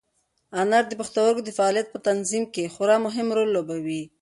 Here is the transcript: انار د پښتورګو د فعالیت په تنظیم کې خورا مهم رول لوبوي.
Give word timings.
انار 0.61 0.83
د 0.87 0.93
پښتورګو 0.99 1.45
د 1.45 1.49
فعالیت 1.57 1.87
په 1.91 1.99
تنظیم 2.07 2.43
کې 2.53 2.71
خورا 2.73 2.97
مهم 3.05 3.27
رول 3.37 3.49
لوبوي. 3.55 4.01